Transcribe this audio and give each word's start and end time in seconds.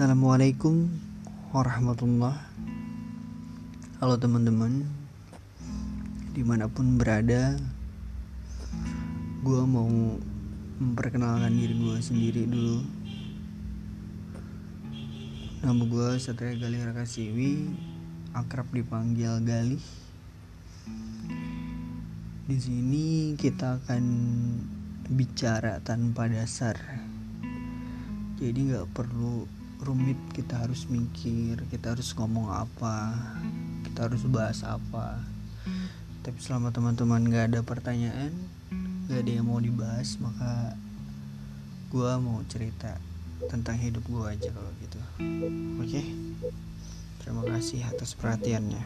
Assalamualaikum 0.00 0.88
warahmatullah. 1.52 2.32
Halo 4.00 4.16
teman-teman 4.16 4.88
Di 6.32 6.40
mana 6.40 6.72
pun 6.72 6.96
berada 6.96 7.60
Gue 9.44 9.60
mau 9.68 10.16
memperkenalkan 10.80 11.52
diri 11.52 11.76
gue 11.76 12.00
sendiri 12.00 12.48
dulu. 12.48 12.80
Nama 15.68 15.82
gue 15.84 16.08
Satria 16.16 16.56
Galih 16.56 16.80
Rakasiwi 16.80 17.68
Akrab 18.32 18.72
dipanggil 18.72 19.36
Galih 19.44 19.84
Di 22.48 22.56
sini 22.56 23.36
kita 23.36 23.84
akan 23.84 24.04
bicara 25.12 25.84
tanpa 25.84 26.24
dasar. 26.24 26.80
Jadi 28.40 28.72
nggak 28.72 28.96
perlu 28.96 29.59
rumit 29.80 30.16
kita 30.36 30.60
harus 30.60 30.84
mikir 30.86 31.60
kita 31.72 31.96
harus 31.96 32.12
ngomong 32.12 32.52
apa 32.52 33.16
kita 33.88 34.06
harus 34.06 34.22
bahas 34.28 34.60
apa. 34.62 35.20
Tapi 36.20 36.36
selama 36.36 36.68
teman-teman 36.68 37.24
nggak 37.24 37.44
ada 37.54 37.60
pertanyaan 37.64 38.32
nggak 39.08 39.20
ada 39.24 39.32
yang 39.32 39.46
mau 39.48 39.58
dibahas 39.58 40.20
maka 40.20 40.76
gue 41.90 42.12
mau 42.20 42.44
cerita 42.46 43.00
tentang 43.48 43.80
hidup 43.80 44.04
gue 44.04 44.24
aja 44.28 44.48
kalau 44.52 44.72
gitu. 44.84 45.00
Oke? 45.80 46.02
Terima 47.24 47.42
kasih 47.48 47.84
atas 47.88 48.12
perhatiannya 48.16 48.84